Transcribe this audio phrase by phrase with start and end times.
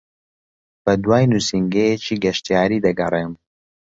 [0.83, 3.33] بەدوای نووسینگەیەکی گەشتیاری دەگەڕێم.